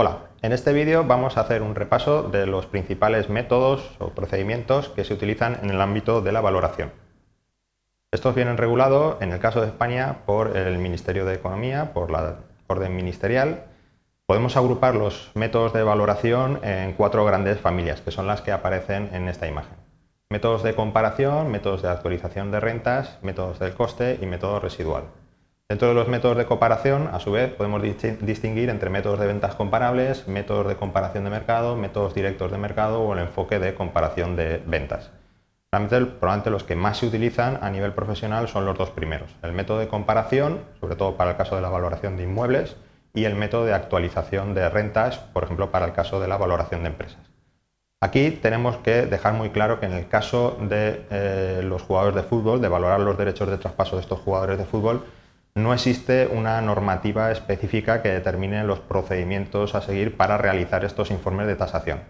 Hola, 0.00 0.28
en 0.42 0.52
este 0.52 0.72
vídeo 0.72 1.02
vamos 1.02 1.36
a 1.36 1.40
hacer 1.40 1.60
un 1.60 1.74
repaso 1.74 2.22
de 2.22 2.46
los 2.46 2.66
principales 2.66 3.28
métodos 3.28 3.96
o 3.98 4.10
procedimientos 4.10 4.90
que 4.90 5.02
se 5.02 5.12
utilizan 5.12 5.58
en 5.60 5.70
el 5.70 5.80
ámbito 5.80 6.20
de 6.20 6.30
la 6.30 6.40
valoración. 6.40 6.92
Estos 8.12 8.36
vienen 8.36 8.58
regulados, 8.58 9.20
en 9.20 9.32
el 9.32 9.40
caso 9.40 9.60
de 9.60 9.66
España, 9.66 10.18
por 10.24 10.56
el 10.56 10.78
Ministerio 10.78 11.24
de 11.24 11.34
Economía, 11.34 11.92
por 11.94 12.12
la 12.12 12.36
orden 12.68 12.94
ministerial. 12.94 13.64
Podemos 14.26 14.56
agrupar 14.56 14.94
los 14.94 15.32
métodos 15.34 15.72
de 15.72 15.82
valoración 15.82 16.60
en 16.62 16.92
cuatro 16.92 17.24
grandes 17.24 17.58
familias, 17.58 18.00
que 18.00 18.12
son 18.12 18.28
las 18.28 18.40
que 18.40 18.52
aparecen 18.52 19.10
en 19.12 19.26
esta 19.26 19.48
imagen. 19.48 19.78
Métodos 20.30 20.62
de 20.62 20.76
comparación, 20.76 21.50
métodos 21.50 21.82
de 21.82 21.88
actualización 21.88 22.52
de 22.52 22.60
rentas, 22.60 23.18
métodos 23.22 23.58
del 23.58 23.74
coste 23.74 24.16
y 24.22 24.26
método 24.26 24.60
residual. 24.60 25.06
Dentro 25.70 25.88
de 25.88 25.94
los 25.94 26.08
métodos 26.08 26.38
de 26.38 26.46
comparación, 26.46 27.10
a 27.12 27.20
su 27.20 27.30
vez, 27.30 27.52
podemos 27.52 27.82
distinguir 27.82 28.70
entre 28.70 28.88
métodos 28.88 29.20
de 29.20 29.26
ventas 29.26 29.54
comparables, 29.54 30.26
métodos 30.26 30.66
de 30.66 30.76
comparación 30.76 31.24
de 31.24 31.30
mercado, 31.30 31.76
métodos 31.76 32.14
directos 32.14 32.50
de 32.50 32.56
mercado 32.56 33.02
o 33.02 33.12
el 33.12 33.18
enfoque 33.18 33.58
de 33.58 33.74
comparación 33.74 34.34
de 34.34 34.62
ventas. 34.64 35.10
Realmente, 35.70 36.06
probablemente 36.06 36.48
los 36.48 36.64
que 36.64 36.74
más 36.74 36.96
se 36.96 37.06
utilizan 37.06 37.58
a 37.60 37.68
nivel 37.68 37.92
profesional 37.92 38.48
son 38.48 38.64
los 38.64 38.78
dos 38.78 38.88
primeros. 38.88 39.36
El 39.42 39.52
método 39.52 39.80
de 39.80 39.88
comparación, 39.88 40.60
sobre 40.80 40.96
todo 40.96 41.18
para 41.18 41.32
el 41.32 41.36
caso 41.36 41.56
de 41.56 41.60
la 41.60 41.68
valoración 41.68 42.16
de 42.16 42.22
inmuebles, 42.22 42.76
y 43.12 43.24
el 43.24 43.34
método 43.34 43.66
de 43.66 43.74
actualización 43.74 44.54
de 44.54 44.70
rentas, 44.70 45.18
por 45.18 45.44
ejemplo, 45.44 45.70
para 45.70 45.84
el 45.84 45.92
caso 45.92 46.18
de 46.18 46.28
la 46.28 46.38
valoración 46.38 46.82
de 46.82 46.88
empresas. 46.88 47.20
Aquí 48.00 48.30
tenemos 48.30 48.78
que 48.78 49.04
dejar 49.04 49.34
muy 49.34 49.50
claro 49.50 49.80
que 49.80 49.86
en 49.86 49.92
el 49.92 50.08
caso 50.08 50.56
de 50.62 51.04
eh, 51.10 51.60
los 51.62 51.82
jugadores 51.82 52.14
de 52.14 52.22
fútbol, 52.22 52.62
de 52.62 52.68
valorar 52.68 53.00
los 53.00 53.18
derechos 53.18 53.50
de 53.50 53.58
traspaso 53.58 53.96
de 53.96 54.02
estos 54.02 54.20
jugadores 54.20 54.56
de 54.56 54.64
fútbol, 54.64 55.04
no 55.54 55.72
existe 55.72 56.28
una 56.28 56.60
normativa 56.60 57.30
específica 57.30 58.02
que 58.02 58.10
determine 58.10 58.64
los 58.64 58.78
procedimientos 58.80 59.74
a 59.74 59.80
seguir 59.80 60.16
para 60.16 60.38
realizar 60.38 60.84
estos 60.84 61.10
informes 61.10 61.46
de 61.46 61.56
tasación. 61.56 62.00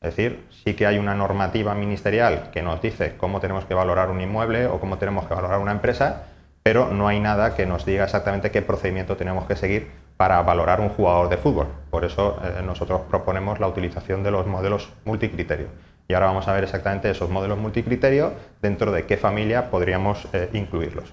Es 0.00 0.16
decir, 0.16 0.44
sí 0.50 0.74
que 0.74 0.86
hay 0.86 0.98
una 0.98 1.14
normativa 1.14 1.74
ministerial 1.74 2.50
que 2.52 2.62
nos 2.62 2.82
dice 2.82 3.14
cómo 3.16 3.40
tenemos 3.40 3.64
que 3.64 3.74
valorar 3.74 4.10
un 4.10 4.20
inmueble 4.20 4.66
o 4.66 4.80
cómo 4.80 4.98
tenemos 4.98 5.26
que 5.26 5.34
valorar 5.34 5.60
una 5.60 5.72
empresa, 5.72 6.24
pero 6.62 6.88
no 6.88 7.08
hay 7.08 7.20
nada 7.20 7.54
que 7.54 7.66
nos 7.66 7.84
diga 7.84 8.04
exactamente 8.04 8.50
qué 8.50 8.62
procedimiento 8.62 9.16
tenemos 9.16 9.46
que 9.46 9.56
seguir 9.56 9.90
para 10.16 10.42
valorar 10.42 10.80
un 10.80 10.88
jugador 10.88 11.28
de 11.28 11.36
fútbol. 11.36 11.68
Por 11.90 12.04
eso 12.04 12.40
eh, 12.42 12.62
nosotros 12.64 13.02
proponemos 13.10 13.60
la 13.60 13.68
utilización 13.68 14.22
de 14.22 14.30
los 14.30 14.46
modelos 14.46 14.92
multicriterio. 15.04 15.68
Y 16.08 16.14
ahora 16.14 16.26
vamos 16.26 16.48
a 16.48 16.52
ver 16.52 16.64
exactamente 16.64 17.10
esos 17.10 17.30
modelos 17.30 17.58
multicriterio 17.58 18.32
dentro 18.60 18.92
de 18.92 19.06
qué 19.06 19.16
familia 19.16 19.70
podríamos 19.70 20.28
eh, 20.32 20.50
incluirlos. 20.52 21.12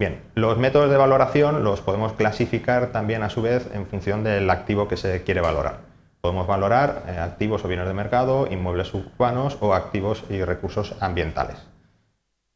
Bien, 0.00 0.20
los 0.36 0.58
métodos 0.58 0.90
de 0.90 0.96
valoración 0.96 1.64
los 1.64 1.80
podemos 1.80 2.12
clasificar 2.12 2.92
también 2.92 3.24
a 3.24 3.30
su 3.30 3.42
vez 3.42 3.68
en 3.74 3.84
función 3.84 4.22
del 4.22 4.48
activo 4.48 4.86
que 4.86 4.96
se 4.96 5.24
quiere 5.24 5.40
valorar. 5.40 5.80
Podemos 6.20 6.46
valorar 6.46 7.02
eh, 7.08 7.18
activos 7.18 7.64
o 7.64 7.68
bienes 7.68 7.88
de 7.88 7.94
mercado, 7.94 8.46
inmuebles 8.48 8.94
urbanos 8.94 9.58
o 9.60 9.74
activos 9.74 10.22
y 10.30 10.44
recursos 10.44 10.94
ambientales. 11.00 11.66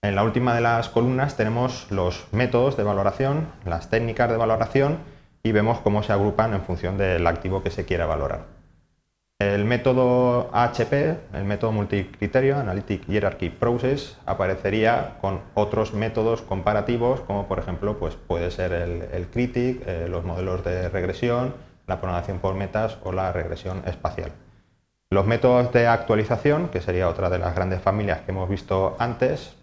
En 0.03 0.15
la 0.15 0.23
última 0.23 0.55
de 0.55 0.61
las 0.61 0.89
columnas 0.89 1.37
tenemos 1.37 1.91
los 1.91 2.29
métodos 2.31 2.77
de 2.77 2.85
valoración, 2.85 3.48
las 3.65 3.91
técnicas 3.91 4.31
de 4.31 4.37
valoración 4.37 4.98
y 5.43 5.51
vemos 5.51 5.81
cómo 5.81 6.05
se 6.05 6.13
agrupan 6.13 6.55
en 6.55 6.63
función 6.63 6.97
del 6.97 7.27
activo 7.27 7.65
que 7.65 7.73
se 7.73 7.85
quiera 7.85 8.07
valorar. 8.07 8.61
El 9.43 9.65
método 9.65 10.51
AHP, 10.53 10.93
el 11.35 11.45
método 11.45 11.73
multicriterio, 11.73 12.59
Analytic 12.59 13.09
Hierarchy 13.09 13.51
Process, 13.51 14.17
aparecería 14.25 15.17
con 15.21 15.41
otros 15.55 15.95
métodos 15.95 16.43
comparativos, 16.43 17.23
como 17.23 17.48
por 17.48 17.59
ejemplo 17.59 17.98
pues 17.98 18.15
puede 18.15 18.53
ser 18.53 18.73
el, 18.73 19.27
Critic, 19.33 19.83
eh, 19.85 20.07
los 20.09 20.23
modelos 20.25 20.63
de 20.65 20.89
regresión, 20.89 21.55
la 21.89 22.01
programación 22.01 22.39
por 22.39 22.55
metas 22.55 22.98
o 23.03 23.11
la 23.11 23.33
regresión 23.33 23.83
espacial. 23.85 24.31
Los 25.11 25.27
métodos 25.27 25.73
de 25.73 25.89
actualización, 25.89 26.69
que 26.69 26.81
sería 26.81 27.09
otra 27.09 27.29
de 27.29 27.41
las 27.41 27.53
grandes 27.57 27.83
familias 27.83 28.20
que 28.20 28.31
hemos 28.31 28.48
visto 28.48 28.95
antes, 29.01 29.57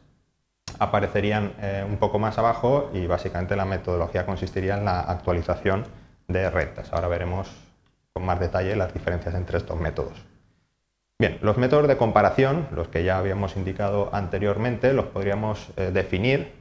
aparecerían 0.79 1.53
eh, 1.61 1.85
un 1.87 1.95
poco 1.95 2.19
más 2.19 2.37
abajo 2.37 2.91
y 2.93 3.07
básicamente 3.07 3.55
la 3.55 3.63
metodología 3.63 4.25
consistiría 4.25 4.77
en 4.77 4.83
la 4.83 4.99
actualización 4.99 5.85
de 6.27 6.49
rentas. 6.49 6.91
Ahora 6.91 7.07
veremos 7.07 7.68
con 8.13 8.25
más 8.25 8.39
detalle 8.39 8.75
las 8.75 8.93
diferencias 8.93 9.35
entre 9.35 9.57
estos 9.57 9.79
métodos. 9.79 10.13
Bien, 11.19 11.37
los 11.41 11.57
métodos 11.57 11.87
de 11.87 11.97
comparación, 11.97 12.67
los 12.73 12.87
que 12.87 13.03
ya 13.03 13.17
habíamos 13.17 13.57
indicado 13.57 14.09
anteriormente, 14.13 14.93
los 14.93 15.05
podríamos 15.05 15.69
eh, 15.75 15.91
definir 15.91 16.53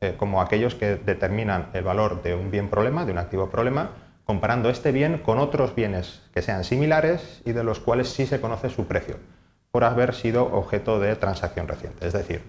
eh, 0.00 0.14
como 0.16 0.40
aquellos 0.40 0.74
que 0.74 0.96
determinan 0.96 1.70
el 1.72 1.82
valor 1.82 2.22
de 2.22 2.34
un 2.34 2.50
bien 2.50 2.68
problema, 2.68 3.04
de 3.04 3.12
un 3.12 3.18
activo 3.18 3.50
problema, 3.50 3.90
comparando 4.24 4.70
este 4.70 4.92
bien 4.92 5.18
con 5.18 5.38
otros 5.38 5.74
bienes 5.74 6.22
que 6.32 6.42
sean 6.42 6.62
similares 6.62 7.42
y 7.44 7.52
de 7.52 7.64
los 7.64 7.80
cuales 7.80 8.08
sí 8.08 8.26
se 8.26 8.40
conoce 8.40 8.70
su 8.70 8.86
precio, 8.86 9.16
por 9.70 9.82
haber 9.82 10.14
sido 10.14 10.44
objeto 10.44 11.00
de 11.00 11.16
transacción 11.16 11.66
reciente. 11.66 12.06
Es 12.06 12.12
decir, 12.12 12.42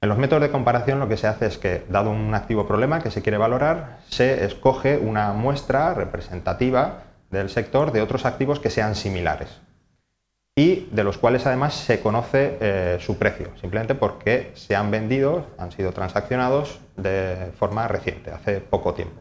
en 0.00 0.08
los 0.08 0.16
métodos 0.16 0.42
de 0.42 0.50
comparación 0.50 1.00
lo 1.00 1.08
que 1.08 1.16
se 1.16 1.26
hace 1.26 1.46
es 1.46 1.58
que, 1.58 1.84
dado 1.88 2.10
un 2.10 2.34
activo 2.34 2.66
problema 2.66 3.00
que 3.00 3.10
se 3.10 3.20
quiere 3.20 3.36
valorar, 3.36 3.98
se 4.08 4.44
escoge 4.44 4.96
una 4.96 5.32
muestra 5.32 5.92
representativa 5.92 7.02
del 7.30 7.48
sector 7.48 7.92
de 7.92 8.02
otros 8.02 8.26
activos 8.26 8.60
que 8.60 8.70
sean 8.70 8.94
similares 8.94 9.60
y 10.56 10.88
de 10.92 11.04
los 11.04 11.16
cuales 11.16 11.46
además 11.46 11.74
se 11.74 12.00
conoce 12.00 12.58
eh, 12.60 12.98
su 13.00 13.16
precio, 13.16 13.48
simplemente 13.60 13.94
porque 13.94 14.50
se 14.54 14.76
han 14.76 14.90
vendido, 14.90 15.46
han 15.58 15.72
sido 15.72 15.92
transaccionados 15.92 16.80
de 16.96 17.50
forma 17.58 17.88
reciente, 17.88 18.30
hace 18.30 18.60
poco 18.60 18.92
tiempo. 18.94 19.20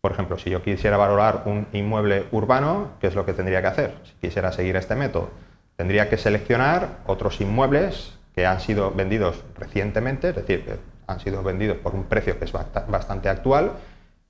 Por 0.00 0.12
ejemplo, 0.12 0.38
si 0.38 0.50
yo 0.50 0.62
quisiera 0.62 0.96
valorar 0.96 1.42
un 1.44 1.66
inmueble 1.72 2.24
urbano, 2.32 2.92
¿qué 3.00 3.08
es 3.08 3.14
lo 3.14 3.26
que 3.26 3.34
tendría 3.34 3.60
que 3.60 3.68
hacer? 3.68 3.94
Si 4.04 4.12
quisiera 4.14 4.50
seguir 4.50 4.76
este 4.76 4.96
método, 4.96 5.30
tendría 5.76 6.08
que 6.08 6.16
seleccionar 6.16 7.00
otros 7.06 7.40
inmuebles 7.40 8.14
que 8.34 8.46
han 8.46 8.60
sido 8.60 8.90
vendidos 8.90 9.44
recientemente, 9.58 10.30
es 10.30 10.36
decir, 10.36 10.64
que 10.64 10.76
han 11.06 11.20
sido 11.20 11.42
vendidos 11.42 11.76
por 11.76 11.94
un 11.94 12.04
precio 12.04 12.38
que 12.38 12.46
es 12.46 12.52
bastante 12.52 13.28
actual 13.28 13.72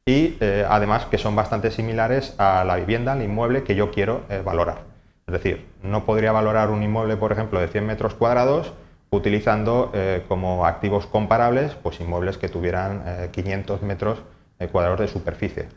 y 0.07 0.37
eh, 0.41 0.67
además 0.69 1.07
que 1.07 1.19
son 1.19 1.37
bastante 1.37 1.71
similares 1.71 2.35
a 2.39 2.65
la 2.65 2.77
vivienda, 2.77 3.13
al 3.13 3.23
inmueble 3.23 3.63
que 3.63 3.75
yo 3.75 3.91
quiero 3.91 4.23
eh, 4.29 4.43
valorar. 4.45 4.79
Es 5.27 5.33
decir, 5.33 5.67
no 5.83 6.05
podría 6.05 6.33
valorar 6.33 6.71
un 6.71 6.83
inmueble, 6.83 7.17
por 7.17 7.33
ejemplo, 7.33 7.61
de 7.61 7.69
100 7.69 7.87
metros 7.87 8.15
cuadrados 8.15 8.73
utilizando 9.11 9.91
eh, 9.93 10.25
como 10.29 10.67
activos 10.67 11.07
comparables 11.07 11.75
pues, 11.75 12.01
inmuebles 12.01 12.39
que 12.39 12.49
tuvieran 12.49 13.31
500 13.31 13.83
metros 13.83 14.19
cuadrados 14.73 15.01
de 15.01 15.09
superficie. 15.09 15.69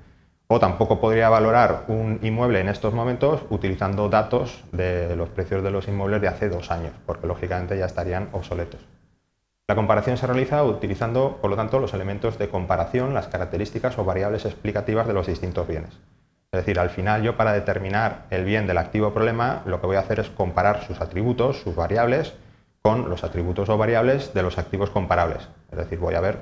O 0.47 0.59
tampoco 0.59 0.99
podría 0.99 1.29
valorar 1.29 1.85
un 1.87 2.19
inmueble 2.21 2.59
en 2.59 2.69
estos 2.69 2.93
momentos 2.93 3.41
utilizando 3.49 4.09
datos 4.09 4.63
de 4.71 5.15
los 5.15 5.29
precios 5.29 5.63
de 5.63 5.71
los 5.71 5.87
inmuebles 5.87 6.21
de 6.21 6.27
hace 6.27 6.49
dos 6.49 6.69
años, 6.69 6.93
porque 7.05 7.27
lógicamente 7.27 7.77
ya 7.77 7.85
estarían 7.85 8.29
obsoletos. 8.33 8.81
La 9.69 9.75
comparación 9.75 10.17
se 10.17 10.27
realiza 10.27 10.61
utilizando, 10.61 11.37
por 11.39 11.49
lo 11.49 11.55
tanto, 11.55 11.79
los 11.79 11.93
elementos 11.93 12.37
de 12.37 12.49
comparación, 12.49 13.13
las 13.13 13.29
características 13.29 13.97
o 13.97 14.03
variables 14.03 14.43
explicativas 14.43 15.07
de 15.07 15.13
los 15.13 15.27
distintos 15.27 15.65
bienes. 15.65 15.91
Es 16.51 16.59
decir, 16.59 16.79
al 16.79 16.89
final 16.89 17.23
yo 17.23 17.37
para 17.37 17.53
determinar 17.53 18.25
el 18.29 18.43
bien 18.43 18.67
del 18.67 18.77
activo 18.77 19.13
problema 19.13 19.61
lo 19.65 19.79
que 19.79 19.87
voy 19.87 19.95
a 19.95 20.01
hacer 20.01 20.19
es 20.19 20.29
comparar 20.29 20.83
sus 20.83 20.99
atributos, 20.99 21.61
sus 21.61 21.77
variables, 21.77 22.33
con 22.81 23.09
los 23.09 23.23
atributos 23.23 23.69
o 23.69 23.77
variables 23.77 24.33
de 24.33 24.43
los 24.43 24.57
activos 24.57 24.89
comparables. 24.89 25.47
Es 25.71 25.77
decir, 25.77 25.97
voy 25.97 26.15
a 26.15 26.21
ver 26.21 26.39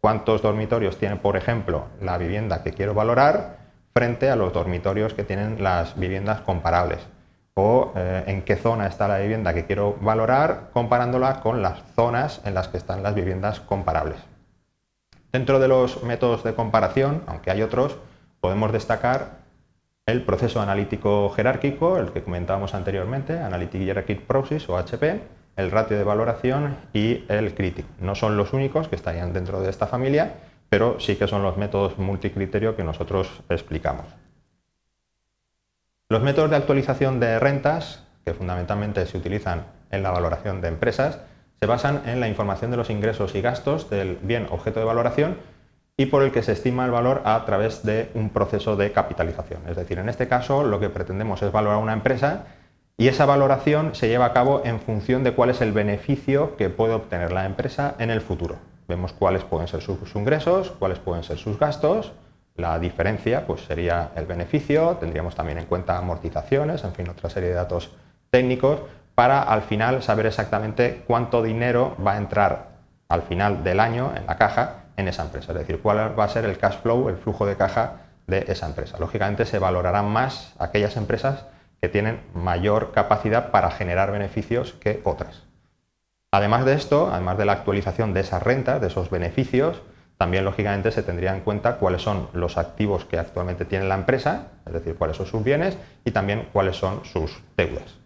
cuántos 0.00 0.40
dormitorios 0.40 0.96
tiene, 0.96 1.16
por 1.16 1.36
ejemplo, 1.36 1.88
la 2.00 2.16
vivienda 2.16 2.62
que 2.62 2.72
quiero 2.72 2.94
valorar 2.94 3.58
frente 3.92 4.30
a 4.30 4.36
los 4.36 4.54
dormitorios 4.54 5.12
que 5.12 5.24
tienen 5.24 5.62
las 5.62 5.98
viviendas 6.00 6.40
comparables 6.40 7.06
o 7.54 7.92
eh, 7.96 8.24
en 8.26 8.42
qué 8.42 8.56
zona 8.56 8.86
está 8.86 9.08
la 9.08 9.18
vivienda 9.18 9.52
que 9.52 9.66
quiero 9.66 9.96
valorar 10.00 10.70
comparándola 10.72 11.40
con 11.40 11.62
las 11.62 11.82
zonas 11.94 12.40
en 12.44 12.54
las 12.54 12.68
que 12.68 12.78
están 12.78 13.02
las 13.02 13.14
viviendas 13.14 13.60
comparables. 13.60 14.18
Dentro 15.32 15.58
de 15.58 15.68
los 15.68 16.02
métodos 16.02 16.44
de 16.44 16.54
comparación, 16.54 17.22
aunque 17.26 17.50
hay 17.50 17.62
otros, 17.62 17.98
podemos 18.40 18.72
destacar 18.72 19.42
el 20.06 20.22
proceso 20.22 20.60
analítico 20.60 21.30
jerárquico, 21.30 21.96
el 21.98 22.10
que 22.10 22.22
comentábamos 22.22 22.74
anteriormente, 22.74 23.38
Analytic 23.38 23.80
Hierarchic 23.80 24.20
Process 24.22 24.68
o 24.68 24.76
HP, 24.76 25.20
el 25.56 25.70
ratio 25.70 25.96
de 25.96 26.04
valoración 26.04 26.76
y 26.92 27.24
el 27.28 27.54
critic. 27.54 27.86
No 28.00 28.14
son 28.14 28.36
los 28.36 28.52
únicos 28.52 28.88
que 28.88 28.96
estarían 28.96 29.32
dentro 29.32 29.60
de 29.60 29.70
esta 29.70 29.86
familia, 29.86 30.34
pero 30.68 30.98
sí 30.98 31.16
que 31.16 31.28
son 31.28 31.42
los 31.42 31.56
métodos 31.56 31.98
multicriterio 31.98 32.74
que 32.74 32.84
nosotros 32.84 33.42
explicamos. 33.48 34.06
Los 36.12 36.20
métodos 36.20 36.50
de 36.50 36.56
actualización 36.56 37.20
de 37.20 37.38
rentas, 37.38 38.04
que 38.26 38.34
fundamentalmente 38.34 39.06
se 39.06 39.16
utilizan 39.16 39.64
en 39.90 40.02
la 40.02 40.10
valoración 40.10 40.60
de 40.60 40.68
empresas, 40.68 41.20
se 41.58 41.66
basan 41.66 42.02
en 42.04 42.20
la 42.20 42.28
información 42.28 42.70
de 42.70 42.76
los 42.76 42.90
ingresos 42.90 43.34
y 43.34 43.40
gastos 43.40 43.88
del 43.88 44.18
bien 44.20 44.46
objeto 44.50 44.78
de 44.78 44.84
valoración 44.84 45.38
y 45.96 46.04
por 46.04 46.22
el 46.22 46.30
que 46.30 46.42
se 46.42 46.52
estima 46.52 46.84
el 46.84 46.90
valor 46.90 47.22
a 47.24 47.42
través 47.46 47.82
de 47.82 48.10
un 48.12 48.28
proceso 48.28 48.76
de 48.76 48.92
capitalización. 48.92 49.62
Es 49.66 49.74
decir, 49.74 49.98
en 50.00 50.10
este 50.10 50.28
caso 50.28 50.64
lo 50.64 50.80
que 50.80 50.90
pretendemos 50.90 51.40
es 51.40 51.50
valorar 51.50 51.78
una 51.78 51.94
empresa 51.94 52.44
y 52.98 53.08
esa 53.08 53.24
valoración 53.24 53.94
se 53.94 54.08
lleva 54.08 54.26
a 54.26 54.34
cabo 54.34 54.60
en 54.66 54.80
función 54.80 55.24
de 55.24 55.32
cuál 55.32 55.48
es 55.48 55.62
el 55.62 55.72
beneficio 55.72 56.58
que 56.58 56.68
puede 56.68 56.92
obtener 56.92 57.32
la 57.32 57.46
empresa 57.46 57.94
en 57.98 58.10
el 58.10 58.20
futuro. 58.20 58.56
Vemos 58.86 59.14
cuáles 59.14 59.44
pueden 59.44 59.66
ser 59.66 59.80
sus 59.80 60.14
ingresos, 60.14 60.72
cuáles 60.72 60.98
pueden 60.98 61.24
ser 61.24 61.38
sus 61.38 61.58
gastos, 61.58 62.12
La 62.56 62.78
diferencia 62.78 63.46
pues, 63.46 63.62
sería 63.62 64.10
el 64.14 64.26
beneficio, 64.26 64.96
tendríamos 65.00 65.34
también 65.34 65.58
en 65.58 65.66
cuenta 65.66 65.96
amortizaciones, 65.96 66.84
en 66.84 66.92
fin, 66.92 67.08
otra 67.08 67.30
serie 67.30 67.48
de 67.48 67.54
datos 67.54 67.90
técnicos, 68.30 68.80
para 69.14 69.42
al 69.42 69.62
final 69.62 70.02
saber 70.02 70.26
exactamente 70.26 71.02
cuánto 71.06 71.42
dinero 71.42 71.96
va 72.04 72.14
a 72.14 72.18
entrar 72.18 72.72
al 73.08 73.22
final 73.22 73.62
del 73.62 73.80
año 73.80 74.12
en 74.16 74.26
la 74.26 74.36
caja 74.36 74.84
en 74.96 75.08
esa 75.08 75.22
empresa, 75.22 75.52
es 75.52 75.58
decir, 75.58 75.80
cuál 75.80 76.18
va 76.18 76.24
a 76.24 76.28
ser 76.28 76.44
el 76.44 76.58
cash 76.58 76.78
flow, 76.82 77.08
el 77.08 77.16
flujo 77.16 77.46
de 77.46 77.56
caja 77.56 78.02
de 78.26 78.44
esa 78.48 78.66
empresa. 78.66 78.98
Lógicamente 78.98 79.44
se 79.46 79.58
valorarán 79.58 80.06
más 80.06 80.54
aquellas 80.58 80.96
empresas 80.96 81.46
que 81.80 81.88
tienen 81.88 82.20
mayor 82.34 82.92
capacidad 82.92 83.50
para 83.50 83.70
generar 83.70 84.12
beneficios 84.12 84.72
que 84.74 85.00
otras. 85.04 85.42
Además 86.30 86.64
de 86.64 86.74
esto, 86.74 87.10
además 87.12 87.36
de 87.36 87.44
la 87.44 87.52
actualización 87.52 88.14
de 88.14 88.20
esas 88.20 88.42
rentas, 88.42 88.80
de 88.80 88.86
esos 88.86 89.10
beneficios, 89.10 89.82
también 90.22 90.44
lógicamente 90.44 90.92
se 90.92 91.02
tendría 91.02 91.34
en 91.34 91.40
cuenta 91.40 91.78
cuáles 91.78 92.00
son 92.00 92.28
los 92.32 92.56
activos 92.56 93.04
que 93.04 93.18
actualmente 93.18 93.64
tiene 93.64 93.86
la 93.86 93.96
empresa, 93.96 94.52
es 94.64 94.72
decir, 94.72 94.94
cuáles 94.94 95.16
son 95.16 95.26
sus 95.26 95.42
bienes 95.42 95.76
y 96.04 96.12
también 96.12 96.46
cuáles 96.52 96.76
son 96.76 97.04
sus 97.04 97.42
deudas. 97.56 97.96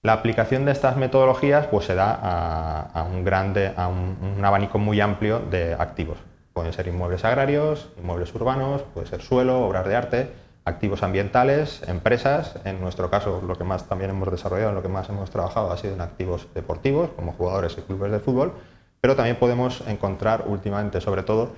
La 0.00 0.14
aplicación 0.14 0.64
de 0.64 0.72
estas 0.72 0.96
metodologías 0.96 1.66
pues, 1.66 1.84
se 1.84 1.94
da 1.94 2.14
a, 2.14 3.02
un, 3.02 3.22
grande, 3.22 3.74
a 3.76 3.86
un, 3.88 4.40
abanico 4.42 4.78
muy 4.78 4.98
amplio 5.02 5.40
de 5.40 5.74
activos. 5.74 6.16
Pueden 6.54 6.72
ser 6.72 6.86
inmuebles 6.86 7.22
agrarios, 7.26 7.90
inmuebles 7.98 8.34
urbanos, 8.34 8.80
puede 8.94 9.08
ser 9.08 9.20
suelo, 9.20 9.60
obras 9.60 9.84
de 9.84 9.94
arte, 9.94 10.32
activos 10.64 11.02
ambientales, 11.02 11.82
empresas. 11.86 12.54
En 12.64 12.80
nuestro 12.80 13.10
caso, 13.10 13.42
lo 13.46 13.56
que 13.56 13.64
más 13.64 13.84
también 13.84 14.08
hemos 14.08 14.30
desarrollado, 14.30 14.70
en 14.70 14.76
lo 14.76 14.82
que 14.82 14.88
más 14.88 15.06
hemos 15.10 15.28
trabajado 15.28 15.70
ha 15.70 15.76
sido 15.76 15.92
en 15.92 16.00
activos 16.00 16.48
deportivos, 16.54 17.10
como 17.10 17.32
jugadores 17.32 17.76
y 17.76 17.82
clubes 17.82 18.10
de 18.10 18.20
fútbol, 18.20 18.54
pero 19.00 19.16
también 19.16 19.36
podemos 19.36 19.82
encontrar 19.86 20.44
últimamente, 20.46 21.00
sobre 21.00 21.22
todo, 21.22 21.52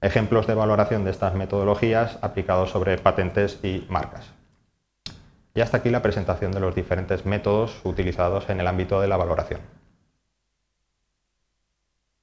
ejemplos 0.00 0.46
de 0.46 0.54
valoración 0.54 1.04
de 1.04 1.10
estas 1.10 1.34
metodologías 1.34 2.18
aplicados 2.22 2.70
sobre 2.70 2.98
patentes 2.98 3.58
y 3.62 3.86
marcas. 3.88 4.30
Y 5.54 5.60
hasta 5.60 5.78
aquí 5.78 5.90
la 5.90 6.02
presentación 6.02 6.52
de 6.52 6.60
los 6.60 6.74
diferentes 6.74 7.26
métodos 7.26 7.80
utilizados 7.84 8.48
en 8.48 8.60
el 8.60 8.66
ámbito 8.66 9.00
de 9.00 9.08
la 9.08 9.16
valoración. 9.16 9.60